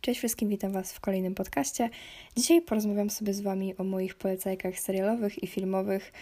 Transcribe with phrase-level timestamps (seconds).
[0.00, 1.90] Cześć wszystkim, witam Was w kolejnym podcaście.
[2.36, 6.12] Dzisiaj porozmawiam sobie z Wami o moich polecajkach serialowych i filmowych.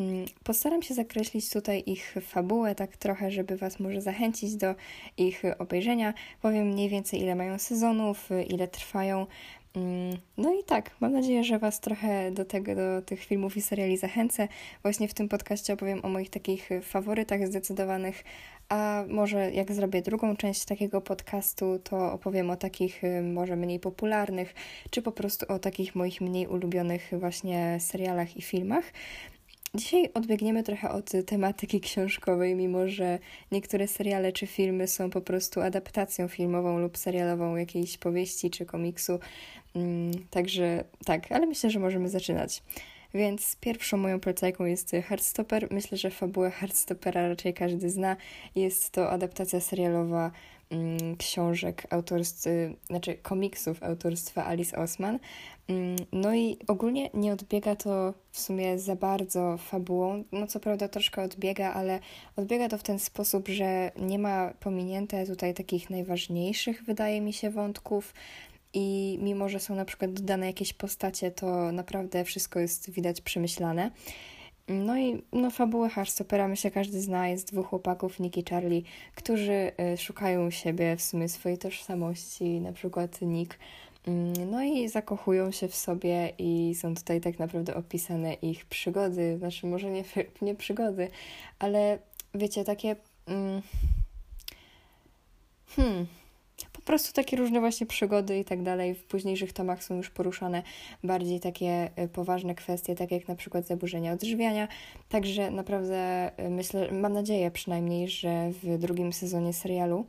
[0.00, 4.74] Mm, postaram się zakreślić tutaj ich fabułę, tak trochę, żeby Was może zachęcić do
[5.16, 6.14] ich obejrzenia.
[6.42, 9.26] Powiem mniej więcej, ile mają sezonów, ile trwają.
[9.76, 13.62] Mm, no i tak, mam nadzieję, że Was trochę do tego, do tych filmów i
[13.62, 14.48] seriali zachęcę.
[14.82, 18.24] Właśnie w tym podcaście opowiem o moich takich faworytach zdecydowanych,
[18.68, 23.80] a może jak zrobię drugą część takiego podcastu, to opowiem o takich y, może mniej
[23.80, 24.54] popularnych,
[24.90, 28.84] czy po prostu o takich moich mniej ulubionych właśnie serialach i filmach.
[29.74, 33.18] Dzisiaj odbiegniemy trochę od tematyki książkowej, mimo że
[33.52, 39.18] niektóre seriale czy filmy są po prostu adaptacją filmową lub serialową jakiejś powieści czy komiksu.
[39.74, 42.62] Mm, także tak, ale myślę, że możemy zaczynać.
[43.16, 45.68] Więc pierwszą moją polecajką jest Heartstopper.
[45.70, 48.16] Myślę, że fabułę Heartstoppera raczej każdy zna.
[48.54, 50.30] Jest to adaptacja serialowa
[50.70, 52.50] mm, książek autorstwa,
[52.86, 55.18] znaczy komiksów autorstwa Alice Osman.
[55.68, 60.24] Mm, no i ogólnie nie odbiega to w sumie za bardzo fabułą.
[60.32, 62.00] No co prawda troszkę odbiega, ale
[62.36, 67.50] odbiega to w ten sposób, że nie ma pominięte tutaj takich najważniejszych, wydaje mi się,
[67.50, 68.14] wątków
[68.78, 73.90] i mimo, że są na przykład dodane jakieś postacie, to naprawdę wszystko jest widać przemyślane.
[74.68, 78.82] No i no, fabułę Heartstopera myślę każdy zna, jest dwóch chłopaków, Nick i Charlie,
[79.14, 83.58] którzy y, szukają siebie, w sumie swojej tożsamości, na przykład Nick,
[84.06, 89.38] mm, no i zakochują się w sobie i są tutaj tak naprawdę opisane ich przygody,
[89.38, 90.04] znaczy może nie,
[90.42, 91.08] nie przygody,
[91.58, 91.98] ale
[92.34, 92.96] wiecie, takie...
[93.26, 93.62] Mm,
[95.76, 96.06] hmm,
[96.86, 98.94] prostu takie różne właśnie przygody i tak dalej.
[98.94, 100.62] W późniejszych tomach są już poruszane
[101.04, 104.68] bardziej takie y, poważne kwestie, tak jak na przykład zaburzenia odżywiania.
[105.08, 110.06] Także naprawdę y, myślę, mam nadzieję przynajmniej, że w drugim sezonie serialu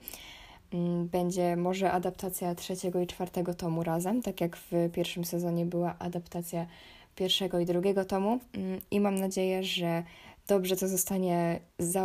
[0.73, 5.95] mm, będzie może adaptacja trzeciego i czwartego tomu razem, tak jak w pierwszym sezonie była
[5.99, 6.67] adaptacja
[7.15, 8.39] pierwszego i drugiego tomu.
[8.53, 10.03] Mm, I mam nadzieję, że
[10.47, 11.59] dobrze to zostanie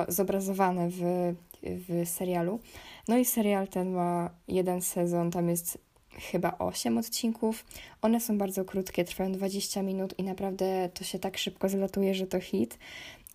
[0.09, 1.01] zobrazowane w,
[1.63, 2.61] w serialu.
[3.09, 5.79] No i serial ten ma jeden sezon, tam jest
[6.11, 7.65] chyba 8 odcinków.
[8.03, 12.27] One są bardzo krótkie, trwają 20 minut i naprawdę to się tak szybko zlatuje, że
[12.27, 12.79] to hit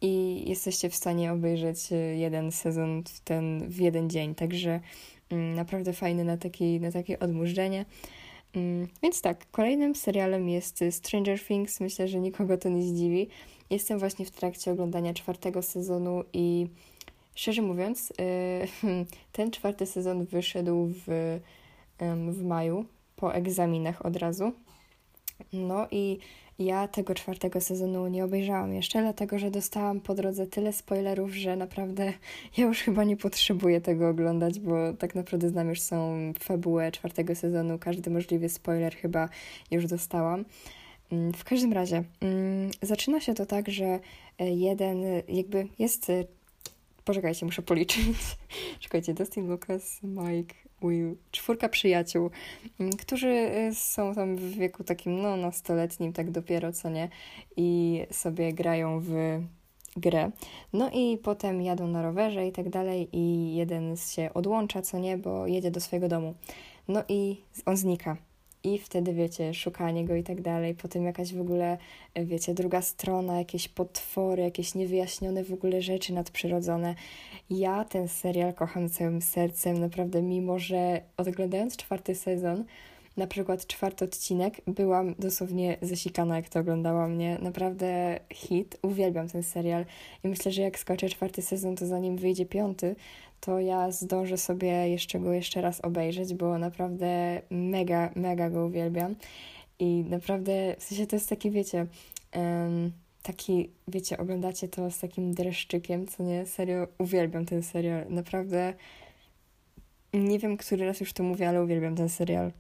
[0.02, 4.80] i jesteście w stanie obejrzeć y, jeden sezon w, ten, w jeden dzień, także
[5.30, 7.86] mm, naprawdę fajny na, taki, na takie odmurzenie.
[8.56, 11.80] Mm, więc tak, kolejnym serialem jest Stranger Things.
[11.80, 13.28] Myślę, że nikogo to nie zdziwi.
[13.70, 16.68] Jestem właśnie w trakcie oglądania czwartego sezonu i
[17.38, 18.16] Szczerze mówiąc, y,
[19.32, 21.40] ten czwarty sezon wyszedł w,
[22.32, 22.86] w maju,
[23.16, 24.52] po egzaminach od razu.
[25.54, 26.20] No i
[26.60, 31.56] ja tego czwartego sezonu nie obejrzałam jeszcze, dlatego że dostałam po drodze tyle spoilerów, że
[31.56, 32.14] naprawdę
[32.58, 37.36] ja już chyba nie potrzebuję tego oglądać, bo tak naprawdę znam już są fabułę czwartego
[37.36, 39.30] sezonu, każdy możliwy spoiler chyba
[39.72, 40.46] już dostałam.
[41.12, 44.00] Mm, w każdym razie, mm, zaczyna się to tak, że
[44.40, 46.12] e, jeden, jakby jest
[47.08, 48.06] Poczekajcie, muszę policzyć.
[48.80, 52.30] Czekajcie, Dustin Lucas, Mike, Will, czwórka przyjaciół,
[52.80, 57.10] mm, którzy y, są tam w wieku takim, no, nastoletnim, tak dopiero, co nie,
[57.58, 59.14] i sobie grają w
[59.98, 60.32] grę.
[60.74, 65.18] No i potem jadą na rowerze i tak dalej i jeden się odłącza, co nie,
[65.18, 66.36] bo jedzie do swojego domu.
[66.88, 68.18] No i on znika
[68.74, 70.76] i wtedy, wiecie, szukanie go i tak dalej.
[70.76, 71.78] Potem jakaś w ogóle,
[72.16, 76.96] wiecie, druga strona, jakieś potwory, jakieś niewyjaśnione w ogóle rzeczy nadprzyrodzone.
[77.50, 82.66] Ja ten serial kocham całym sercem, naprawdę, mimo że oglądając czwarty sezon,
[83.18, 87.38] na przykład czwarty odcinek, byłam dosłownie zasikana, jak to oglądała mnie.
[87.42, 88.78] Naprawdę hit.
[88.82, 89.86] Uwielbiam ten serial
[90.24, 92.96] i myślę, że jak skończę czwarty sezon, to zanim wyjdzie piąty,
[93.40, 99.16] to ja zdążę sobie jeszcze go jeszcze raz obejrzeć, bo naprawdę mega, mega go uwielbiam.
[99.80, 101.86] I naprawdę, w sensie to jest taki, wiecie,
[102.36, 102.92] um,
[103.24, 108.06] taki, wiecie, oglądacie to z takim dreszczykiem, co nie, serio, uwielbiam ten serial.
[108.10, 108.74] Naprawdę,
[110.14, 112.52] nie wiem, który raz już to mówię, ale uwielbiam ten serial.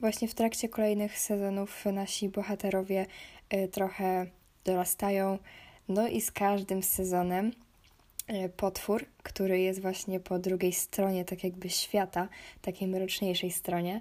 [0.00, 3.06] Właśnie w trakcie kolejnych sezonów nasi bohaterowie
[3.54, 4.26] y, trochę
[4.64, 5.38] dorastają,
[5.88, 7.52] no i z każdym sezonem
[8.56, 12.28] potwór, który jest właśnie po drugiej stronie, tak jakby świata,
[12.62, 14.00] takiej mroczniejszej stronie,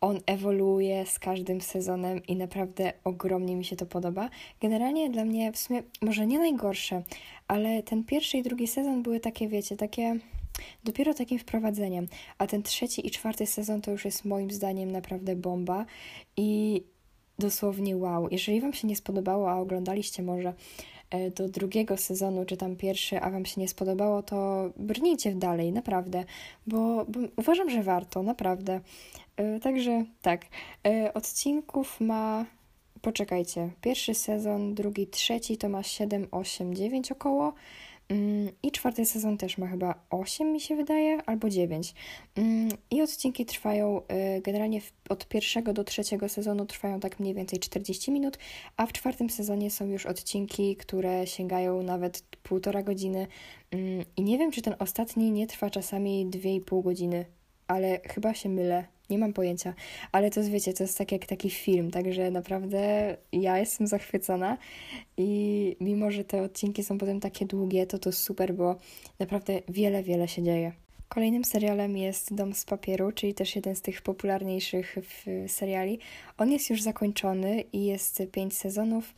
[0.00, 4.30] on ewoluuje z każdym sezonem i naprawdę ogromnie mi się to podoba.
[4.60, 7.02] Generalnie dla mnie w sumie może nie najgorsze,
[7.48, 10.18] ale ten pierwszy i drugi sezon były takie, wiecie, takie
[10.84, 12.06] dopiero takim wprowadzeniem,
[12.38, 15.86] a ten trzeci i czwarty sezon to już jest moim zdaniem naprawdę bomba
[16.36, 16.82] i
[17.38, 18.28] dosłownie wow.
[18.30, 20.54] Jeżeli Wam się nie spodobało, a oglądaliście może e,
[21.36, 26.24] do drugiego sezonu, czy tam pierwszy, a Wam się nie spodobało, to brnijcie dalej, naprawdę,
[26.66, 28.80] bo, bo uważam, że warto, naprawdę.
[29.62, 30.46] Także tak,
[31.14, 32.44] odcinków ma
[33.02, 37.52] poczekajcie, pierwszy sezon, drugi, trzeci to ma 7, 8, 9 około.
[38.08, 41.94] Mm, I czwarty sezon też ma chyba 8, mi się wydaje, albo 9.
[42.34, 44.00] Mm, I odcinki trwają
[44.36, 48.38] y, generalnie od pierwszego do trzeciego sezonu trwają tak mniej więcej 40 minut,
[48.76, 53.26] a w czwartym sezonie są już odcinki, które sięgają nawet półtora godziny.
[53.70, 57.24] Mm, I nie wiem, czy ten ostatni nie trwa czasami 2,5 godziny,
[57.66, 58.84] ale chyba się mylę.
[59.10, 59.74] Nie mam pojęcia,
[60.12, 64.58] ale to jest, wiecie, to jest tak jak taki film, także naprawdę ja jestem zachwycona
[65.16, 68.76] i mimo, że te odcinki są potem takie długie, to to super, bo
[69.18, 70.72] naprawdę wiele, wiele się dzieje.
[71.08, 74.96] Kolejnym serialem jest Dom z papieru, czyli też jeden z tych popularniejszych
[75.48, 75.98] seriali.
[76.38, 79.14] On jest już zakończony i jest pięć sezonów.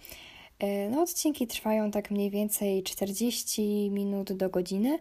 [0.59, 4.99] E, no, odcinki trwają tak mniej więcej 40 minut do godziny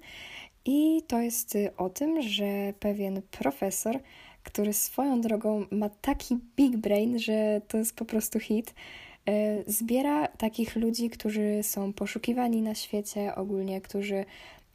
[0.65, 3.99] i to jest o tym, że pewien profesor
[4.45, 8.73] który swoją drogą ma taki big brain, że to jest po prostu hit.
[9.27, 14.25] E, zbiera takich ludzi, którzy są poszukiwani na świecie ogólnie, którzy,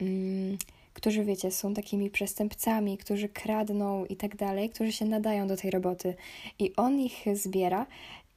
[0.01, 0.57] mm,
[0.93, 5.71] którzy wiecie, są takimi przestępcami, którzy kradną i tak dalej, którzy się nadają do tej
[5.71, 6.15] roboty.
[6.59, 7.85] I on ich zbiera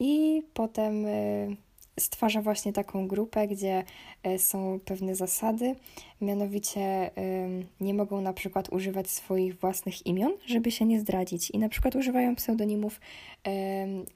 [0.01, 1.11] i potem e,
[2.01, 3.85] stwarza właśnie taką grupę, gdzie
[4.23, 5.75] e, są pewne zasady,
[6.21, 7.11] mianowicie
[7.81, 11.51] nie mogą na przykład używać swoich własnych imion, żeby się nie zdradzić.
[11.51, 13.01] I na przykład używają pseudonimów,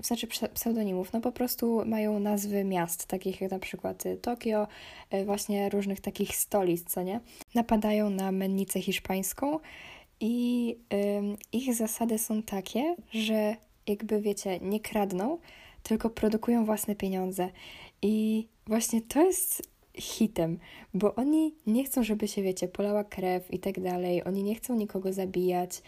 [0.03, 4.67] znaczy pseudonimów, no po prostu mają nazwy miast, takich jak na przykład y, Tokio,
[5.15, 7.21] y, właśnie różnych takich stolic, co nie?
[7.55, 9.59] Napadają na mennicę hiszpańską
[10.21, 10.77] i
[11.53, 15.39] ich zasady są takie, że jakby wiecie, nie kradną,
[15.89, 17.51] tylko produkują własne pieniądze.
[18.03, 19.63] I właśnie to jest
[19.95, 20.59] hitem,
[20.95, 24.75] bo oni nie chcą, żeby się, wiecie, polała krew i tak dalej, oni nie chcą
[24.75, 25.83] nikogo zabijać,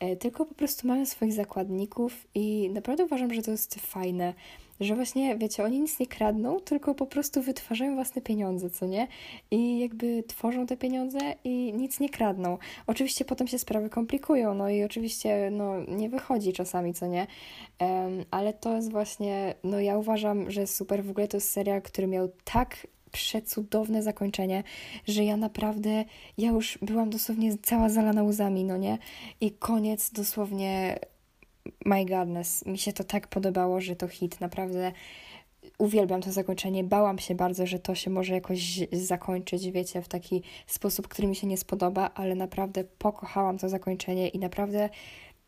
[0.00, 4.34] e, tylko po prostu mają swoich zakładników i naprawdę uważam, że to jest fajne,
[4.82, 9.08] że właśnie, wiecie, oni nic nie kradną, tylko po prostu wytwarzają własne pieniądze, co nie?
[9.50, 12.58] I jakby tworzą te pieniądze i nic nie kradną.
[12.86, 17.26] Oczywiście potem się sprawy komplikują, no i oczywiście, no, nie wychodzi czasami, co nie?
[17.80, 21.82] Um, ale to jest właśnie, no ja uważam, że super, w ogóle to jest serial,
[21.82, 24.62] który miał tak przecudowne zakończenie,
[25.08, 26.04] że ja naprawdę,
[26.38, 28.98] ja już byłam dosłownie cała zalana łzami, no nie?
[29.40, 30.98] I koniec dosłownie
[31.84, 34.92] my godness, mi się to tak podobało, że to hit, naprawdę
[35.78, 36.84] uwielbiam to zakończenie.
[36.84, 41.36] Bałam się bardzo, że to się może jakoś zakończyć, wiecie, w taki sposób, który mi
[41.36, 44.88] się nie spodoba, ale naprawdę pokochałam to zakończenie i naprawdę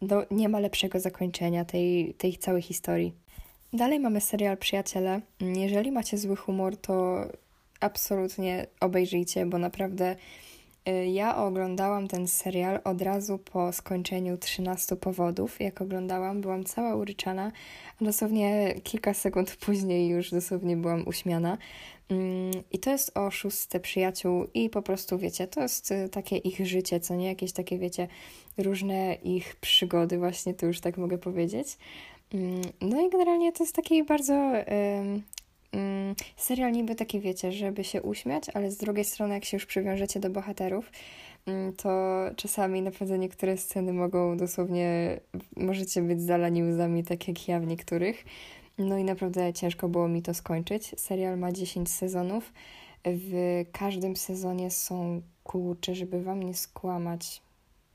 [0.00, 3.12] no, nie ma lepszego zakończenia tej, tej całej historii.
[3.72, 5.20] Dalej mamy serial Przyjaciele.
[5.40, 7.26] Jeżeli macie zły humor, to
[7.80, 10.16] absolutnie obejrzyjcie, bo naprawdę
[11.12, 15.60] ja oglądałam ten serial od razu po skończeniu 13 powodów.
[15.60, 17.52] Jak oglądałam, byłam cała uryczana,
[18.00, 21.58] a dosłownie kilka sekund później już dosłownie byłam uśmiana.
[22.08, 26.36] Mm, I to jest o szóste przyjaciół i po prostu, wiecie, to jest y, takie
[26.36, 27.26] ich życie, co nie?
[27.26, 28.08] Jakieś takie, wiecie,
[28.58, 31.78] różne ich przygody właśnie, to już tak mogę powiedzieć.
[32.34, 34.52] Mm, no i generalnie to jest taki bardzo
[35.74, 39.66] mm, serial niby taki, wiecie, żeby się uśmiać, ale z drugiej strony, jak się już
[39.66, 40.90] przywiążecie do bohaterów,
[41.46, 45.20] mm, to czasami naprawdę niektóre sceny mogą dosłownie,
[45.56, 48.24] możecie być zalani łzami, tak jak ja w niektórych.
[48.78, 50.94] No i naprawdę ciężko było mi to skończyć.
[50.96, 52.52] Serial ma 10 sezonów.
[53.04, 57.42] W każdym sezonie są, kurcze, żeby wam nie skłamać,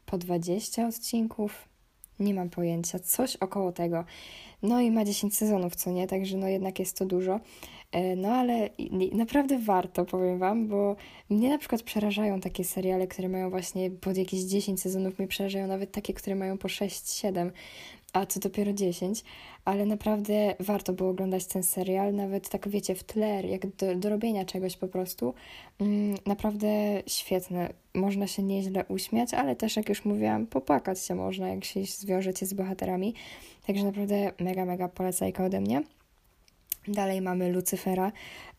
[0.06, 1.69] po 20 odcinków.
[2.20, 4.06] Nie mam pojęcia, coś około tego.
[4.64, 7.40] No i ma 10 sezonów, co nie, także no jednak jest to dużo.
[7.92, 8.70] E, no ale
[9.12, 10.96] naprawdę warto, powiem Wam, bo
[11.30, 15.68] mnie na przykład przerażają takie seriale, które mają właśnie pod jakieś 10 sezonów, mnie przerażają
[15.68, 17.52] nawet takie, które mają po 6-7,
[18.14, 19.24] a co dopiero 10,
[19.66, 24.10] ale naprawdę warto było oglądać ten serial, nawet tak wiecie, w tle, jak do, do
[24.10, 25.34] robienia czegoś po prostu.
[25.80, 26.68] Mm, naprawdę
[27.08, 27.74] świetne.
[27.94, 32.46] Można się nieźle uśmiać, ale też, jak już mówiłam, popłakać się można, jak się zwiążecie
[32.46, 33.14] z bohaterami.
[33.68, 35.84] Także naprawdę mega, mega polecajka ode mnie.
[36.90, 38.12] Dalej mamy Lucyfera.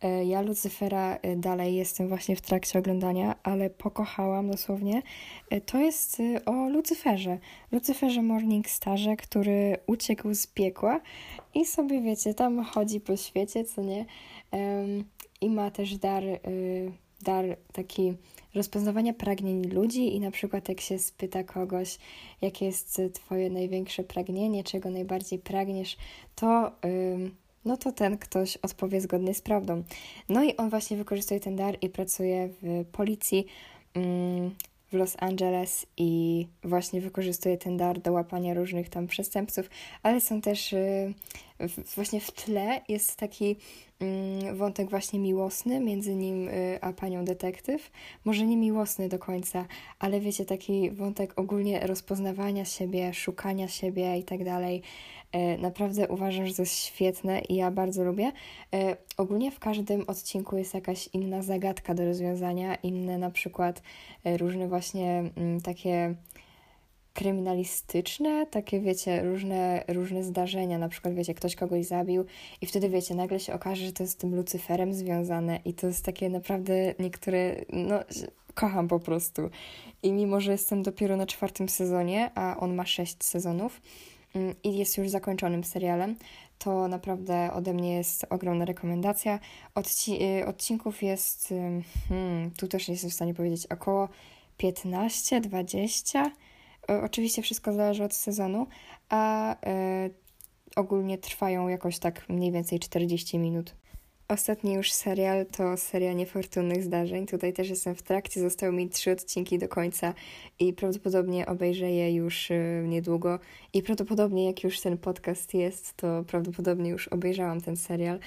[0.03, 5.03] E, ja Lucyfera e, dalej jestem właśnie w trakcie oglądania, ale pokochałam dosłownie.
[5.51, 7.39] E, to jest o Lucyferze.
[7.73, 11.01] Lucyferze Morningstarze, który uciekł z piekła
[11.55, 14.07] i sobie, wiecie, tam chodzi po świecie, co nie?
[15.41, 16.23] I ma też dar,
[17.23, 18.15] dar taki
[18.55, 21.99] rozpoznawania pragnień ludzi i na przykład jak się spyta kogoś,
[22.43, 25.97] jakie jest twoje największe pragnienie, czego najbardziej pragniesz,
[26.35, 26.73] to
[27.65, 29.83] no to ten ktoś odpowie zgodnie z prawdą.
[30.29, 33.47] No i on właśnie wykorzystuje ten dar i pracuje w policji.
[33.95, 34.51] Mm,
[34.91, 39.71] w Los Angeles i właśnie wykorzystuje ten dar do łapania różnych tam przestępców,
[40.03, 40.75] ale są też
[41.61, 43.57] y, właśnie w tle jest taki
[44.01, 47.91] mm, wątek właśnie miłosny między nim y, a panią detektyw.
[48.25, 49.67] Może nie miłosny do końca,
[49.99, 54.83] ale wiecie, taki wątek ogólnie rozpoznawania siebie, szukania siebie i tak dalej.
[55.33, 58.33] E, naprawdę uważam, że to jest świetne i ja bardzo lubię.
[58.75, 63.83] E, ogólnie w każdym odcinku jest jakaś inna zagadka do rozwiązania, inne na przykład
[64.25, 66.15] e, różne właśnie mm, takie
[67.15, 72.25] kryminalistyczne, takie wiecie, różne, różne zdarzenia, na przykład wiecie, ktoś kogoś zabił
[72.61, 75.87] i wtedy wiecie, nagle się okaże, że to jest z tym Lucyferem związane i to
[75.87, 78.01] jest takie naprawdę niektóre, no
[78.55, 79.51] kocham po prostu.
[80.03, 83.81] I mimo, że jestem dopiero na czwartym sezonie, a on ma sześć sezonów,
[84.35, 86.17] Mm, i jest już zakończonym serialem,
[86.59, 89.39] to naprawdę ode mnie jest ogromna rekomendacja.
[89.75, 91.55] Odci y, odcinków jest,
[92.09, 94.09] hmm, tu też nie jestem w stanie powiedzieć, około
[94.59, 96.31] 15-20.
[97.03, 98.67] Oczywiście wszystko zależy od sezonu,
[99.09, 100.11] a y,
[100.77, 103.75] ogólnie trwają jakoś tak mniej więcej 40 minut.
[104.29, 107.27] Ostatni już serial to seria niefortunnych zdarzeń.
[107.27, 110.15] Tutaj też jestem w trakcie, zostały mi trzy odcinki do końca
[110.59, 113.39] i prawdopodobnie obejrzę je już y, niedługo.
[113.73, 118.19] I prawdopodobnie, jak już ten podcast jest, to prawdopodobnie już obejrzałam ten serial,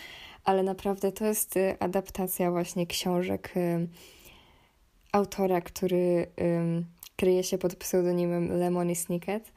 [0.44, 3.54] ale naprawdę to jest adaptacja właśnie książek
[5.12, 6.28] autora, który
[7.16, 9.52] kryje się pod pseudonimem Lemony Snicket.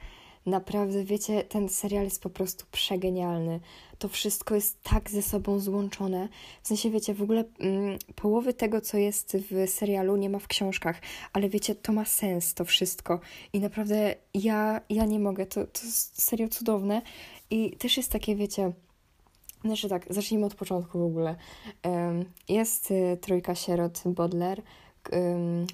[0.47, 3.61] Naprawdę, wiecie, ten serial jest po prostu przegenialny.
[3.99, 6.29] To wszystko jest tak ze sobą złączone.
[6.63, 10.49] W sensie, wiecie, w ogóle mm, połowy tego, co jest w serialu, nie ma w
[10.49, 11.01] książkach,
[11.33, 13.21] ale wiecie, to ma sens, to wszystko.
[13.53, 15.47] I naprawdę ja, ja nie mogę.
[15.47, 17.03] To, to jest serio cudowne.
[17.51, 18.73] I też jest takie, wiecie,
[19.65, 21.37] znaczy tak, zacznijmy od początku w ogóle.
[22.49, 24.63] Jest y, trójka sierot Bodler,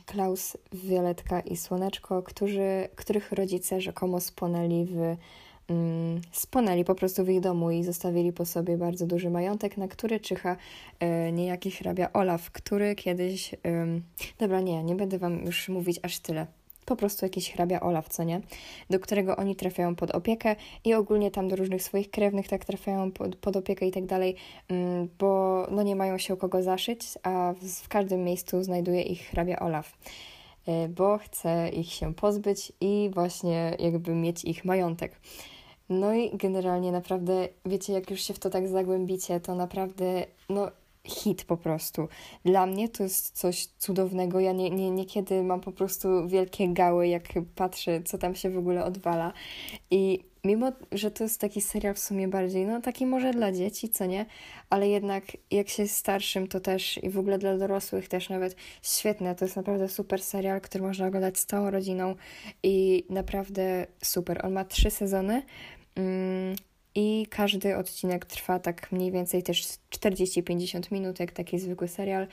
[0.06, 5.16] Klaus, Violetka i Słoneczko, którzy, których rodzice rzekomo spłonęli w
[6.32, 10.20] spłonęli po prostu w ich domu i zostawili po sobie bardzo duży majątek, na który
[10.20, 10.56] czyha
[11.00, 13.54] e, niejaki hrabia Olaf, który kiedyś...
[14.38, 16.46] dobra, nie, nie będę wam już mówić aż tyle
[16.84, 18.40] po prostu jakiś hrabia Olaf, co nie?
[18.90, 23.12] Do którego oni trafiają pod opiekę i ogólnie tam do różnych swoich krewnych tak trafiają
[23.12, 24.36] pod, pod opiekę i tak dalej,
[24.68, 29.20] mm, bo no nie mają się kogo zaszyć, a w, w każdym miejscu znajduje ich
[29.20, 29.98] hrabia Olaf
[30.66, 35.20] e, bo chce ich się pozbyć i właśnie jakby mieć ich majątek.
[35.88, 40.70] No i generalnie naprawdę, wiecie, jak już się w to tak zagłębicie, to naprawdę, no
[41.04, 42.08] hit po prostu.
[42.44, 44.40] Dla mnie to jest coś cudownego.
[44.40, 47.22] Ja nie, nie, niekiedy mam po prostu wielkie gały, jak
[47.54, 49.32] patrzę, co tam się w ogóle odwala.
[49.90, 53.88] I mimo, że to jest taki serial w sumie bardziej, no taki może dla dzieci,
[53.88, 54.26] co nie,
[54.70, 59.34] ale jednak jak się starszym, to też i w ogóle dla dorosłych też nawet świetne.
[59.34, 62.14] To jest naprawdę super serial, który można oglądać z całą rodziną
[62.62, 64.46] i naprawdę super.
[64.46, 65.42] On ma trzy sezony.
[65.96, 66.56] Mm,
[66.94, 72.26] i każdy odcinek trwa tak mniej więcej też 40-50 minut, jak taki zwykły serial,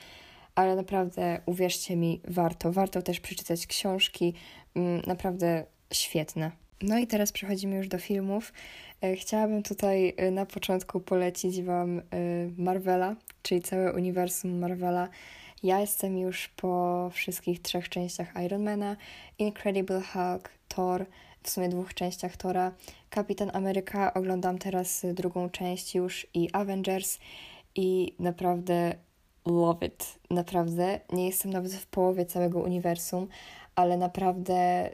[0.54, 2.72] ale naprawdę uwierzcie mi, warto.
[2.72, 4.34] Warto też przeczytać książki,
[4.74, 6.50] mm, naprawdę świetne.
[6.82, 8.52] No i teraz przechodzimy już do filmów.
[9.02, 12.02] E, chciałabym tutaj e, na początku polecić Wam e,
[12.56, 15.08] Marvela, czyli całe uniwersum Marvela.
[15.62, 18.96] Ja jestem już po wszystkich trzech częściach Ironmana,
[19.38, 21.06] Incredible Hulk, Thor,
[21.42, 22.72] w sumie dwóch częściach Tora.
[23.10, 27.18] Kapitan Ameryka oglądam teraz drugą część już i Avengers
[27.74, 28.94] i naprawdę
[29.46, 30.18] love it.
[30.30, 33.28] Naprawdę nie jestem nawet w połowie całego uniwersum,
[33.74, 34.90] ale naprawdę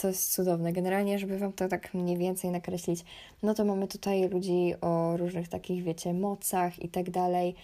[0.00, 0.72] to jest cudowne.
[0.72, 3.04] Generalnie, żeby Wam to tak mniej więcej nakreślić,
[3.42, 7.54] no to mamy tutaj ludzi o różnych takich, wiecie, mocach i tak dalej,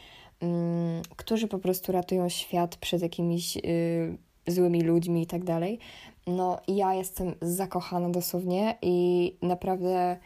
[0.41, 4.17] mm, którzy po prostu ratują świat przed jakimiś y,
[4.47, 5.79] złymi ludźmi i tak dalej.
[6.27, 10.17] No, ja jestem zakochana dosłownie i naprawdę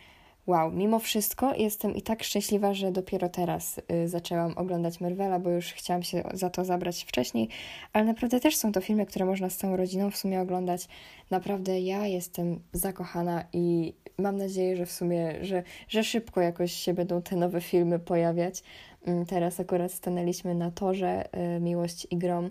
[0.48, 5.50] wow, mimo wszystko jestem i tak szczęśliwa, że dopiero teraz y, zaczęłam oglądać Marvela, bo
[5.50, 7.48] już chciałam się za to zabrać wcześniej,
[7.92, 10.88] ale naprawdę też są to filmy, które można z całą rodziną w sumie oglądać.
[11.30, 16.94] Naprawdę ja jestem zakochana i mam nadzieję, że w sumie, że, że szybko jakoś się
[16.94, 18.62] będą te nowe filmy pojawiać.
[19.06, 22.50] Mm, teraz akurat stanęliśmy na torze y, Miłość i Grom,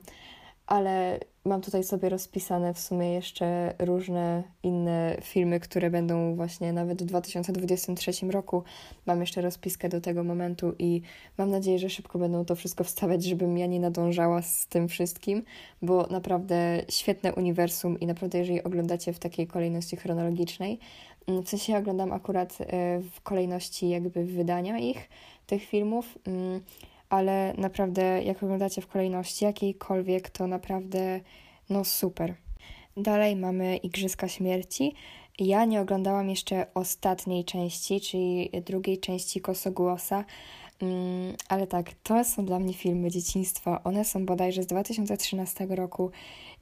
[0.67, 7.03] ale mam tutaj sobie rozpisane w sumie jeszcze różne inne filmy, które będą właśnie nawet
[7.03, 8.63] w 2023 roku.
[9.05, 11.01] Mam jeszcze rozpiskę do tego momentu i
[11.37, 15.43] mam nadzieję, że szybko będą to wszystko wstawiać, żebym ja nie nadążała z tym wszystkim,
[15.81, 20.79] bo naprawdę świetne uniwersum i naprawdę jeżeli oglądacie w takiej kolejności chronologicznej,
[21.27, 22.65] mm, w sensie oglądam akurat e,
[22.99, 25.09] w kolejności jakby wydania ich,
[25.47, 26.61] tych filmów, mm,
[27.09, 31.19] ale naprawdę jak oglądacie w kolejności jakiejkolwiek, to naprawdę
[31.69, 32.35] no super.
[32.97, 34.93] Dalej mamy Igrzyska Śmierci.
[35.39, 40.25] Ja nie oglądałam jeszcze ostatniej części, czyli drugiej części Kosogłosa,
[40.81, 43.83] mm, ale tak, to są dla mnie filmy dzieciństwa.
[43.83, 46.11] One są bodajże z 2013 roku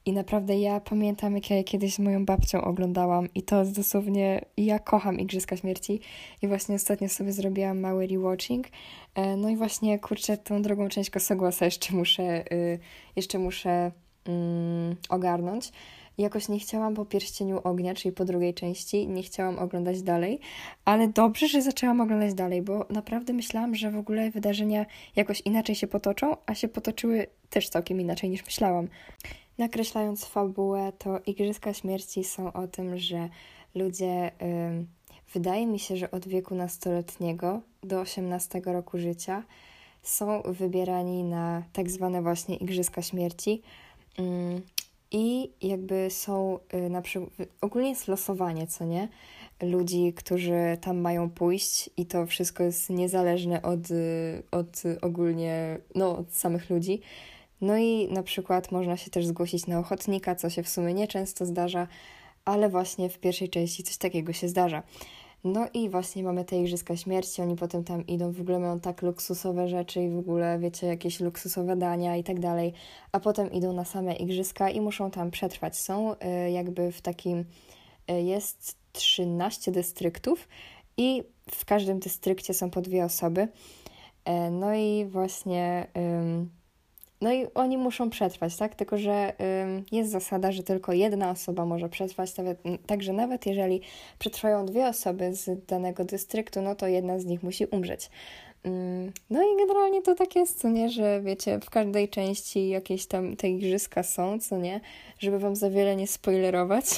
[0.06, 4.46] i naprawdę ja pamiętam, jak ja kiedyś z moją babcią oglądałam i to jest dosłownie,
[4.58, 6.00] ja kocham Igrzyska Śmierci
[6.42, 8.68] i właśnie ostatnio sobie zrobiłam mały rewatching.
[9.16, 12.80] E, no i właśnie, kurczę, tą drugą część Kosogłosa jeszcze muszę, y,
[13.16, 13.92] jeszcze muszę
[14.26, 15.72] mm, ogarnąć.
[16.18, 20.40] Jakoś nie chciałam po Pierścieniu Ognia, czyli po drugiej części, nie chciałam oglądać dalej,
[20.86, 24.86] ale dobrze, że zaczęłam oglądać dalej, bo naprawdę myślałam, że w ogóle wydarzenia
[25.16, 28.88] jakoś inaczej się potoczą, a się potoczyły też całkiem inaczej niż myślałam.
[29.58, 33.30] Nakreślając fabułę, to Igrzyska Śmierci są o tym, że
[33.76, 34.32] ludzie,
[35.34, 39.44] wydaje mi się, że od wieku nastoletniego do 18 roku życia
[40.04, 43.62] są wybierani na tak zwane właśnie Igrzyska Śmierci.
[45.12, 49.08] I jakby są y, na przykład, ogólnie jest losowanie, co nie?
[49.62, 56.18] Ludzi, którzy tam mają pójść i to wszystko jest niezależne od, y, od ogólnie, no,
[56.18, 57.02] od samych ludzi.
[57.62, 61.46] No i na przykład można się też zgłosić na ochotnika, co się w sumie nieczęsto
[61.46, 61.88] zdarza,
[62.46, 64.84] ale właśnie w pierwszej części coś takiego się zdarza.
[65.46, 69.02] No i właśnie mamy te Igrzyska Śmierci, oni potem tam idą, w ogóle mają tak
[69.02, 72.74] luksusowe rzeczy i w ogóle, wiecie, jakieś luksusowe dania i tak dalej,
[73.12, 75.78] a potem idą na same Igrzyska i muszą tam przetrwać.
[75.78, 77.46] Są y, jakby w takim,
[78.12, 80.48] y, jest 13 dystryktów
[80.98, 83.42] i w każdym dystrykcie są po dwie osoby.
[83.42, 85.88] Y, no i właśnie
[87.26, 88.76] no i oni muszą przetrwać, tak?
[88.76, 89.34] Tylko, że
[89.92, 92.32] jest zasada, że tylko jedna osoba może przetrwać,
[92.88, 93.82] także nawet jeżeli
[94.20, 98.10] przetrwają dwie osoby z danego dystryktu, no to jedna z nich musi umrzeć.
[98.66, 103.06] Mm, no i generalnie to tak jest, co nie, że wiecie, w każdej części jakieś
[103.06, 104.82] tam te igrzyska są, co nie,
[105.20, 106.86] żeby wam za wiele nie spoilerować.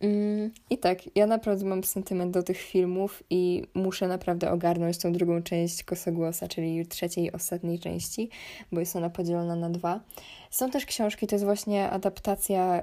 [0.00, 5.12] Mm, I tak, ja naprawdę mam sentyment do tych filmów i muszę naprawdę ogarnąć tą
[5.12, 8.30] drugą część Kosogłosa, czyli trzeciej i ostatniej części,
[8.72, 10.00] bo jest ona podzielona na dwa.
[10.50, 12.82] Są też książki, to jest właśnie adaptacja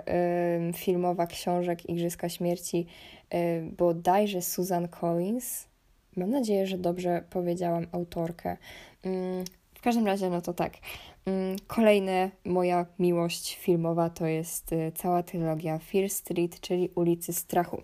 [0.70, 2.86] y, filmowa książek Igrzyska Śmierci,
[3.34, 5.69] y, bodajże Susan Collins,
[6.18, 8.58] Mam nadzieję, że dobrze powiedziałam autorkę.
[9.04, 10.74] Mm, w każdym razie, no to tak.
[11.26, 17.82] Mm, kolejna moja miłość filmowa to jest y, cała trylogia Fear Street, czyli Ulicy Strachu.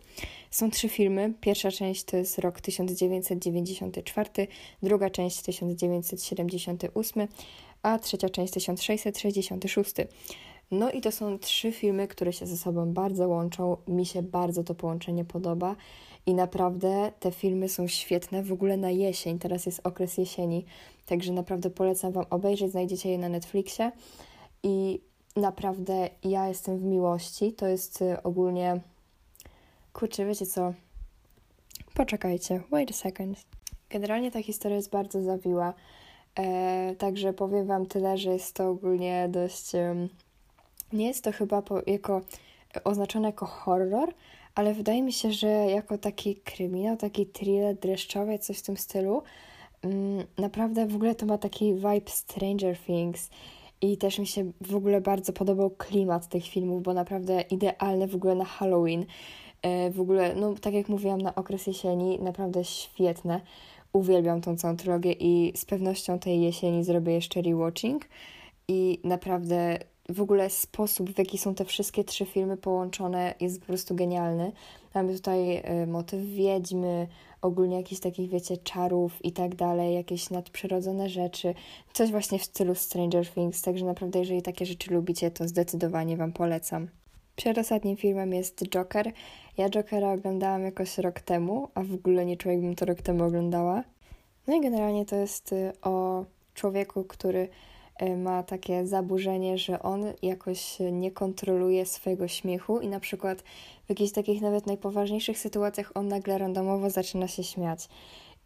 [0.51, 1.33] Są trzy filmy.
[1.41, 4.47] Pierwsza część to jest rok 1994,
[4.83, 7.27] druga część 1978,
[7.81, 9.95] a trzecia część 1666.
[10.71, 13.77] No i to są trzy filmy, które się ze sobą bardzo łączą.
[13.87, 15.75] Mi się bardzo to połączenie podoba.
[16.25, 19.39] I naprawdę te filmy są świetne w ogóle na jesień.
[19.39, 20.65] Teraz jest okres jesieni,
[21.05, 22.71] także naprawdę polecam Wam obejrzeć.
[22.71, 23.91] Znajdziecie je na Netflixie.
[24.63, 25.01] I
[25.35, 27.53] naprawdę ja jestem w miłości.
[27.53, 28.81] To jest y, ogólnie.
[29.93, 30.73] Kurczę, wiecie co?
[31.93, 33.45] Poczekajcie, wait a second.
[33.89, 35.73] Generalnie ta historia jest bardzo zawiła.
[36.35, 39.71] E, także powiem Wam tyle, że jest to ogólnie dość.
[40.93, 42.21] nie jest to chyba po, jako
[42.83, 44.13] oznaczone jako horror,
[44.55, 49.23] ale wydaje mi się, że jako taki kryminał, taki thriller dreszczowy, coś w tym stylu,
[49.81, 53.29] mm, naprawdę w ogóle to ma taki vibe Stranger Things
[53.81, 58.15] i też mi się w ogóle bardzo podobał klimat tych filmów, bo naprawdę idealne w
[58.15, 59.05] ogóle na Halloween.
[59.61, 63.41] E, w ogóle, no tak jak mówiłam, na okres jesieni, naprawdę świetne.
[63.93, 68.05] Uwielbiam tą całą trylogię i z pewnością tej jesieni zrobię jeszcze rewatching
[68.67, 73.65] i naprawdę w ogóle sposób, w jaki są te wszystkie trzy filmy połączone, jest po
[73.65, 74.51] prostu genialny.
[74.95, 77.07] Mamy tutaj y, motyw wiedźmy,
[77.41, 81.53] ogólnie jakichś takich, wiecie, czarów i tak dalej, jakieś nadprzyrodzone rzeczy,
[81.93, 86.31] coś właśnie w stylu Stranger Things, także naprawdę, jeżeli takie rzeczy lubicie, to zdecydowanie Wam
[86.31, 86.87] polecam.
[87.35, 89.11] Przedostatnim filmem jest Joker.
[89.57, 93.23] Ja Jokera oglądałam jakoś rok temu, a w ogóle nie czuję, jakbym to rok temu
[93.23, 93.83] oglądała.
[94.47, 97.49] No i generalnie to jest y, o człowieku, który
[98.17, 103.41] ma takie zaburzenie, że on jakoś nie kontroluje swojego śmiechu i na przykład
[103.85, 107.89] w jakichś takich nawet najpoważniejszych sytuacjach on nagle randomowo zaczyna się śmiać.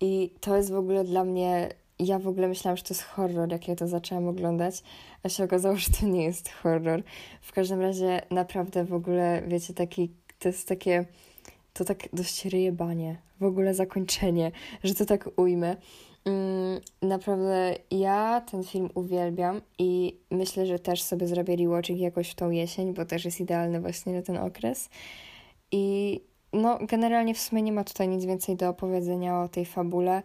[0.02, 1.70] I to jest w ogóle dla mnie.
[2.00, 4.84] Ja w ogóle myślałam, że to jest horror, jak ja to zaczęłam oglądać,
[5.24, 7.04] a się okazało, że to nie jest horror.
[7.42, 11.06] W każdym razie naprawdę w ogóle, wiecie, taki, to jest takie,
[11.74, 14.52] to tak dość ryjebanie, w ogóle zakończenie,
[14.84, 15.76] że to tak ujmę.
[16.30, 22.36] Mm, naprawdę ja ten film uwielbiam i myślę, że też sobie zrobię rewatching jakoś w
[22.36, 24.90] tą jesień, bo też jest idealny właśnie na ten okres.
[25.72, 26.22] I
[26.54, 30.24] no, generalnie w sumie nie ma tutaj nic więcej do opowiedzenia o tej fabule.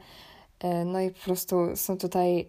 [0.60, 2.48] E, no i po prostu są tutaj.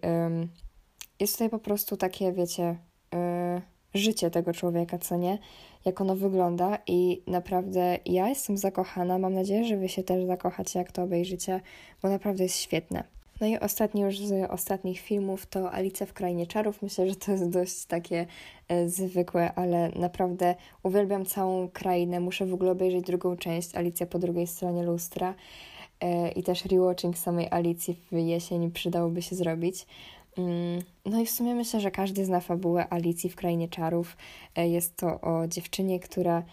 [1.20, 2.78] Jest tutaj po prostu takie, wiecie,
[3.14, 3.62] e,
[3.94, 5.38] życie tego człowieka, co nie?
[5.86, 9.20] Jak ono wygląda i naprawdę ja jestem zakochana.
[9.20, 11.62] Mam nadzieję, że wy się też zakochacie, jak to obejrzycie,
[12.02, 13.16] bo naprawdę jest świetne.
[13.42, 16.82] No i ostatni już z ostatnich filmów to Alicja w Krainie Czarów.
[16.82, 18.26] Myślę, że to jest dość takie
[18.68, 22.20] e, zwykłe, ale naprawdę uwielbiam całą krainę.
[22.20, 25.36] Muszę w ogóle obejrzeć drugą część, Alicja po drugiej stronie lustra.
[26.02, 29.86] E, I też rewatching samej Alicji w jesień przydałoby się zrobić.
[30.38, 34.18] Mm, no i w sumie myślę, że każdy zna fabułę Alicji w Krainie Czarów.
[34.56, 36.44] E, jest to o dziewczynie, która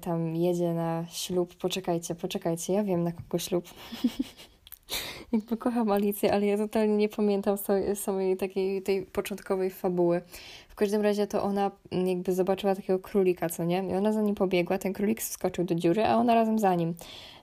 [0.00, 1.54] tam jedzie na ślub.
[1.54, 3.64] Poczekajcie, poczekajcie, ja wiem na kogo ślub.
[5.32, 7.56] Jakby kocham Alicję, ale ja totalnie nie pamiętam
[7.94, 10.22] samej, takiej tej początkowej fabuły.
[10.68, 11.70] W każdym razie to ona
[12.06, 13.84] jakby zobaczyła takiego królika, co nie?
[13.90, 16.94] I ona za nim pobiegła, ten królik skoczył do dziury, a ona razem za nim.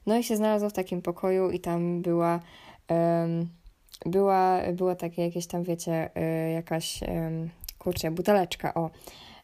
[0.05, 2.39] No i się znalazła w takim pokoju i tam była...
[2.89, 3.49] Um,
[4.05, 6.99] była, była takie jakieś tam, wiecie, y, jakaś,
[7.79, 8.89] kurczę, buteleczka, o.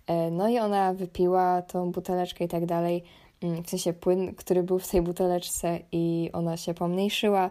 [0.07, 3.03] E, no i ona wypiła tą buteleczkę i tak dalej,
[3.43, 7.49] mm, w sensie płyn, który był w tej buteleczce i ona się pomniejszyła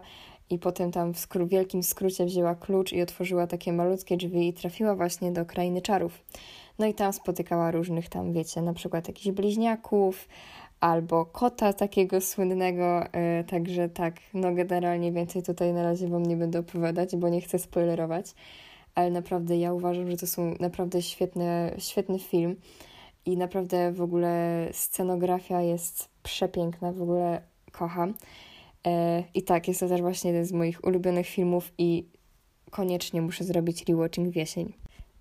[0.49, 4.53] i potem tam w skró- wielkim skrócie wzięła klucz i otworzyła takie malutkie drzwi i
[4.53, 6.23] trafiła właśnie do krainy czarów.
[6.79, 10.27] No i tam spotykała różnych tam, wiecie, na przykład jakichś bliźniaków,
[10.79, 16.37] albo kota takiego słynnego, yy, także tak, no generalnie więcej tutaj na razie Wam nie
[16.37, 18.25] będę opowiadać, bo nie chcę spoilerować,
[18.95, 22.55] ale naprawdę ja uważam, że to są naprawdę świetne, świetny film
[23.25, 28.13] i naprawdę w ogóle scenografia jest przepiękna, w ogóle kocham.
[28.85, 28.91] Yy,
[29.33, 32.05] I tak, jest to też właśnie jeden z moich ulubionych filmów i
[32.71, 34.73] koniecznie muszę zrobić rewatching w jesień.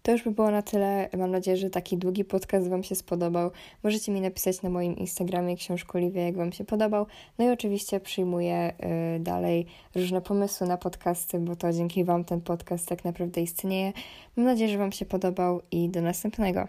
[0.02, 1.08] To już by było na tyle.
[1.18, 3.50] Mam nadzieję, że taki długi podcast Wam się spodobał.
[3.82, 7.06] Możecie mi napisać na moim Instagramie książkoliwie, jak Wam się podobał.
[7.38, 8.72] No i oczywiście przyjmuję
[9.16, 13.92] y, dalej różne pomysły na podcasty, bo to dzięki Wam ten podcast tak naprawdę istnieje.
[14.36, 16.68] Mam nadzieję, że Wam się podobał i do następnego.